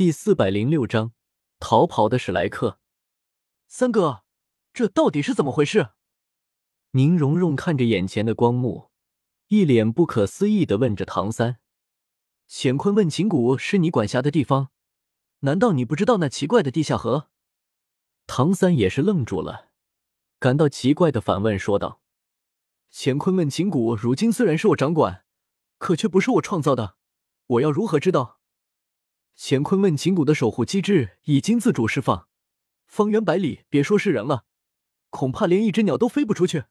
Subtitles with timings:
[0.00, 1.12] 第四百零六章
[1.58, 2.80] 逃跑的史莱克。
[3.68, 4.22] 三哥，
[4.72, 5.90] 这到底是怎么回事？
[6.92, 8.90] 宁荣荣看着眼前的光幕，
[9.48, 11.58] 一脸不可思议的问着唐三
[12.48, 14.70] ：“乾坤问情谷是你管辖的地方，
[15.40, 17.28] 难道你不知道那奇怪的地下河？”
[18.26, 19.68] 唐三也是愣住了，
[20.38, 22.00] 感到奇怪的反问说道
[22.90, 25.26] ：“乾坤问情谷如今虽然是我掌管，
[25.76, 26.96] 可却不是我创造的，
[27.48, 28.38] 我要如何知道？”
[29.42, 32.28] 乾坤问情谷的守护机制已经自主释放，
[32.86, 34.44] 方圆百里，别说是人了，
[35.08, 36.64] 恐怕连一只鸟都飞不出去。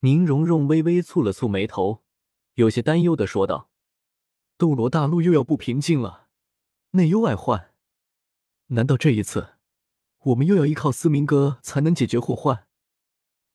[0.00, 2.04] 宁荣荣微微蹙了蹙眉头，
[2.54, 3.70] 有些担忧的说道
[4.56, 6.28] ：“斗罗大陆又要不平静了，
[6.92, 7.72] 内忧外患，
[8.68, 9.54] 难道这一次
[10.20, 12.68] 我们又要依靠思明哥才能解决祸患？”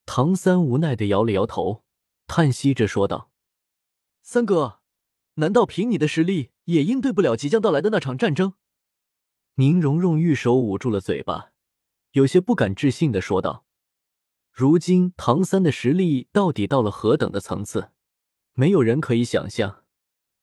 [0.06, 1.86] 唐三无奈的摇了摇头，
[2.28, 3.32] 叹息着说道
[4.22, 4.79] ：“三哥，
[5.40, 8.54] 难道凭你的实力？”也应对不了即将到来的那场战争。
[9.56, 11.52] 宁荣荣玉手捂住了嘴巴，
[12.12, 13.66] 有些不敢置信的说道
[14.54, 17.90] ：“如今唐三的实力到底到了何等的层次？
[18.54, 19.84] 没有人可以想象。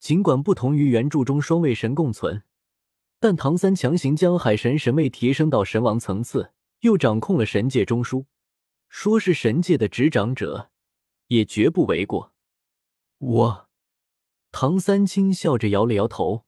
[0.01, 2.43] 尽管不同于原著中双位神共存，
[3.21, 8.27] 但唐三强行将海神神位提升到神王层次，又掌控了神界中枢，
[8.89, 10.71] 说是神界的执掌者，
[11.29, 12.33] 也绝不为过。
[13.19, 13.66] 我。”
[14.59, 16.47] 唐三轻笑着摇了摇头，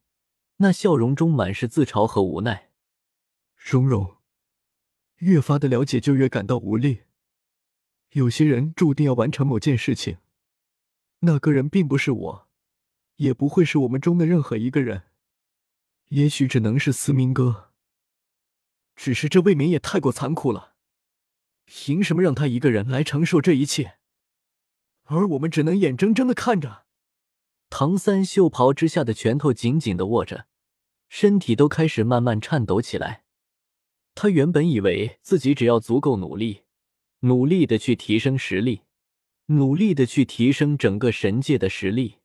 [0.56, 2.70] 那笑容中满是自嘲和无奈。
[3.54, 4.16] 蓉蓉，
[5.16, 7.02] 越发的了解，就越感到无力。
[8.12, 10.16] 有些人注定要完成某件事情，
[11.18, 12.48] 那个人并不是我，
[13.16, 15.02] 也不会是我们中的任何一个人，
[16.06, 17.72] 也许只能是思明哥。
[18.96, 20.76] 只是这未免也太过残酷了，
[21.66, 23.98] 凭什么让他一个人来承受这一切，
[25.02, 26.86] 而我们只能眼睁睁的看着？
[27.70, 30.46] 唐三袖袍之下的拳头紧紧的握着，
[31.08, 33.24] 身体都开始慢慢颤抖起来。
[34.14, 36.62] 他原本以为自己只要足够努力，
[37.20, 38.82] 努力的去提升实力，
[39.46, 42.16] 努力的去提升整个神界的实力，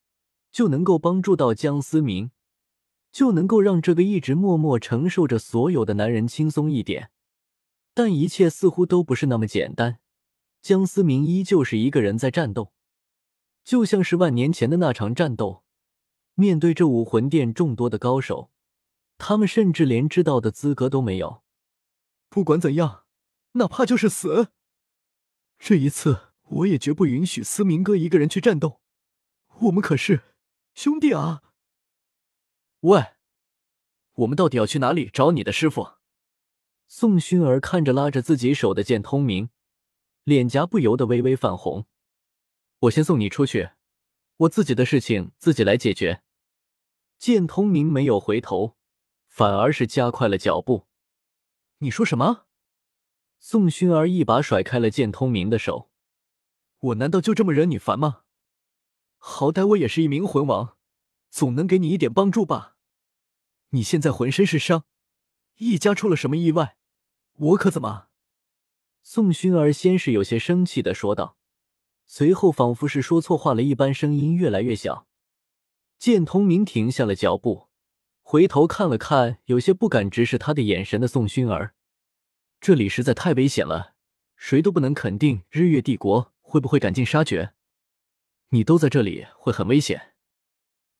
[0.52, 2.32] 就能够帮助到江思明，
[3.12, 7.12] 就能够让这个一直默默承受着所有的男人轻松一点。
[7.94, 10.00] 但一切似乎都不是那么简单，
[10.62, 12.74] 江思明依旧是一个人在战斗。
[13.63, 15.63] 就像是万年前的那场战斗，
[16.35, 18.51] 面对这武魂殿众多的高手，
[19.18, 21.44] 他们甚至连知道的资格都没有。
[22.29, 23.06] 不管怎样，
[23.53, 24.50] 哪怕就是死，
[25.59, 28.81] 这一次我也绝不允许思明哥一个人去战斗。
[29.62, 30.22] 我们可是
[30.73, 31.44] 兄弟啊！
[32.81, 33.13] 喂，
[34.16, 35.94] 我们到底要去哪里找你的师傅？
[36.88, 39.50] 宋薰儿看着拉着自己手的剑通明，
[40.23, 41.85] 脸颊不由得微微泛红。
[42.84, 43.70] 我先送你出去，
[44.36, 46.22] 我自己的事情自己来解决。
[47.18, 48.76] 剑通明没有回头，
[49.28, 50.88] 反而是加快了脚步。
[51.78, 52.46] 你说什么？
[53.40, 55.90] 宋薰儿一把甩开了剑通明的手。
[56.80, 58.24] 我难道就这么惹你烦吗？
[59.18, 60.76] 好歹我也是一名魂王，
[61.30, 62.76] 总能给你一点帮助吧。
[63.70, 64.84] 你现在浑身是伤，
[65.56, 66.78] 一家出了什么意外，
[67.32, 68.10] 我可怎么？
[69.02, 71.38] 宋薰儿先是有些生气的说道。
[72.16, 75.07] 随后，仿佛是说错话了一般，声音越来越小。
[75.97, 77.69] 剑通明停下了脚步，
[78.22, 81.73] 回头看了看有些不敢直视他的眼神的宋薰儿。
[82.62, 83.96] 这里实在太危险了，
[84.35, 87.56] 谁都不能肯定日月帝国会不会赶尽杀绝。
[88.50, 90.13] 你都在这里，会很危险。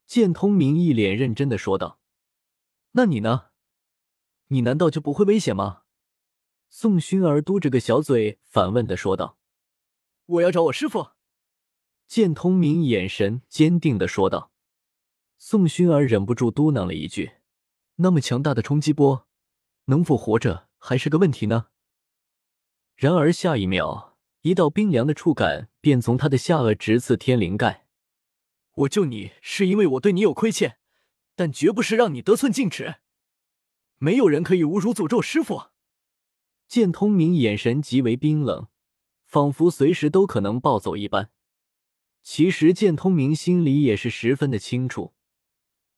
[0.08, 2.00] 剑通明一脸认真的说道
[2.94, 3.50] ：“那你呢？
[4.48, 5.84] 你难道就不会危险吗？”
[6.70, 9.38] 宋薰儿嘟着个小嘴，反问的说道。
[10.26, 11.12] 我要找我师傅。
[12.08, 14.52] 剑通明眼神坚定的说道。
[15.38, 17.34] 宋薰儿忍不住嘟囔了一句
[17.98, 19.28] ：“那么强大的冲击波，
[19.86, 21.68] 能否活着还是个问题呢？”
[22.96, 27.88] 然而下一秒，一道冰凉的触感便从他的下颚直刺天灵盖。
[28.76, 30.78] 我救你是因为我对你有亏欠，
[31.36, 32.96] 但绝不是让你得寸进尺。
[33.98, 35.64] 没有人可以侮辱诅咒师傅。
[36.68, 38.68] 剑通明眼神极为冰冷。
[39.34, 41.32] 仿佛随时都可能暴走一般。
[42.22, 45.14] 其实剑通明心里也是十分的清楚，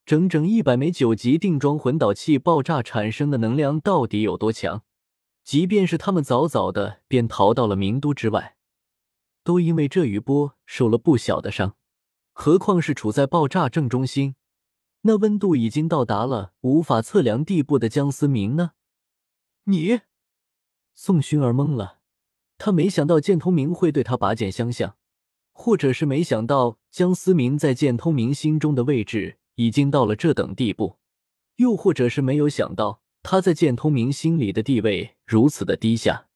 [0.06, 4.84] 整整一百枚九级定装魂导器爆炸产生的能量到底有多强。
[5.44, 8.56] 即便是他们早早的便逃到了名都之外，
[9.44, 11.76] 都因为这余波受了不小的伤。
[12.32, 14.36] 何况是处在爆炸正中心，
[15.02, 18.72] 那温度已经到达了无法测量地步的江思明呢？
[19.66, 20.00] 你，
[20.94, 21.95] 宋薰儿懵了。
[22.58, 24.98] 他没想到剑通明会对他拔剑相向，
[25.52, 30.98] 或者是没想到江思明在剑通明心中的位置已经到了这等地步。
[31.58, 36.28] 又或者是没有想到他在剑通明心里的地位如此的低下。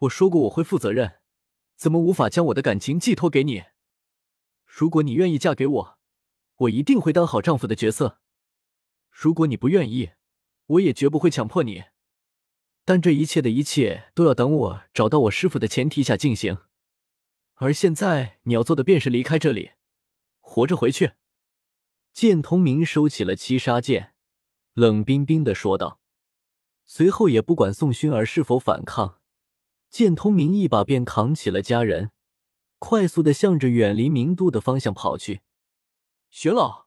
[0.00, 1.14] 我说过我会负责任，
[1.76, 3.64] 怎么无法将我的感情寄托给你？
[4.64, 5.98] 如果你愿意嫁给我，
[6.58, 8.18] 我一定会当好丈夫的角色；
[9.10, 10.10] 如果你不愿意，
[10.66, 11.84] 我也绝不会强迫你。
[12.88, 16.56] 但这一切的一切都要等我找到我师傅的前提下进行。
[17.56, 19.72] 而现在你要做的便是离开这里，
[20.40, 21.12] 活着回去。
[22.14, 24.14] 剑通明收起了七杀剑，
[24.72, 26.00] 冷冰冰的说道。
[26.86, 29.20] 随后也不管宋薰儿是否反抗，
[29.90, 32.12] 剑通明一把便扛起了家人，
[32.78, 35.42] 快速的向着远离名都的方向跑去。
[36.30, 36.86] 玄老，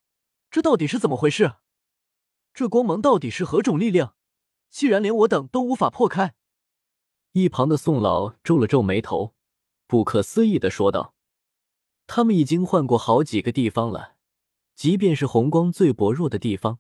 [0.50, 1.58] 这到底是怎么回事？
[2.56, 4.16] 这光芒到底是何种力量？
[4.72, 6.34] 既然连我等都无法破开，
[7.34, 9.36] 一旁的宋老皱了皱眉头，
[9.86, 11.14] 不可思议的说道
[12.08, 14.16] ：“他们已经换过好几个地方了。”
[14.74, 16.80] 即便是红光最薄弱的地方，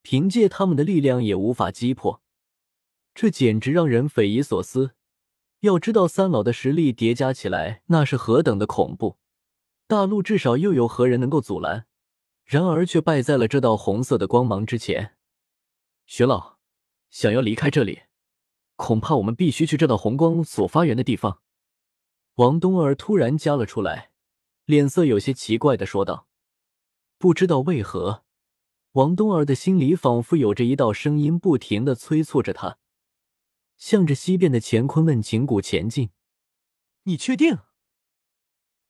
[0.00, 2.22] 凭借他们的力量也无法击破，
[3.14, 4.92] 这简直让人匪夷所思。
[5.60, 9.18] 要知道三老的实力叠加起来，那是何等的恐怖！
[9.86, 11.86] 大陆至少又有何人能够阻拦？
[12.44, 15.16] 然而却败在了这道红色的光芒之前。
[16.06, 16.53] 玄老，
[17.14, 18.02] 想要离开这里，
[18.74, 21.40] 恐怕我们必须去这道红光所发源的地方。
[22.34, 24.10] 王冬儿突然加了出来，
[24.64, 26.26] 脸色有些奇怪的说道。
[27.16, 28.24] 不知道为何，
[28.94, 32.78] 王冬儿的心里仿佛有着一道声音，不停的催促着他，
[33.76, 36.10] 向着西边的乾坤问情谷前进。
[37.04, 37.58] 你确定？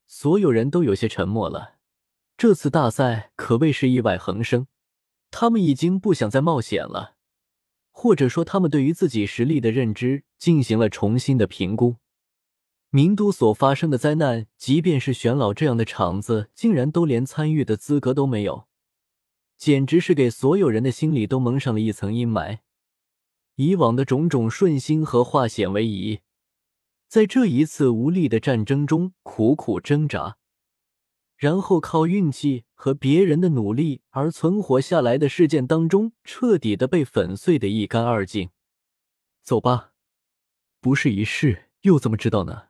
[0.07, 1.75] 所有人都有些沉默了。
[2.39, 4.67] 这次大赛可谓是意外横生，
[5.31, 7.14] 他们已经不想再冒险了，
[8.05, 11.97] 或者说，他们对于自己实力的认知进行了重新的评估。
[12.91, 18.67] 明都所发生的灾难，即便是玄老这样的场子，竟然都连参与的资格都没有，
[19.57, 22.59] 简直是给所有人的心里都蒙上了一层阴霾。
[23.55, 26.21] 以往的种种顺心和化险为夷，
[27.09, 30.37] 在这一次无力的战争中苦苦挣扎，
[31.39, 38.51] 然后靠运气和别人的努力而存活下来的事件当中，彻底的被粉碎的一干二净。
[39.43, 39.93] 走吧，
[40.83, 42.65] 不是一试，又怎么知道呢？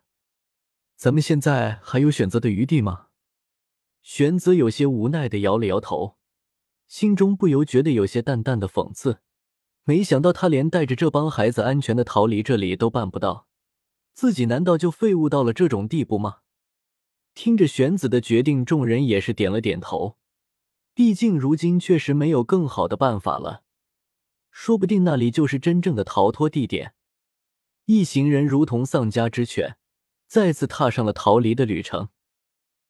[0.95, 3.09] 咱们现在还有选择的余地吗？
[4.03, 6.17] 玄子有些无奈的摇了摇头，
[6.87, 9.19] 心中不由觉得有些淡淡的讽刺。
[9.83, 13.49] 没想到他连带着这帮孩子安全的逃离这里都办不到，
[14.13, 16.43] 自己难道就废物到了这种地步吗？
[17.35, 20.17] 听着玄子的决定，众人也是点了点头。
[20.95, 23.65] 毕竟如今确实没有更好的办法了，
[24.51, 26.95] 说不定那里就是真正的逃脱地点。
[27.87, 29.77] 一行人如同丧家之犬。
[30.27, 32.09] 再次踏上了逃离的旅程。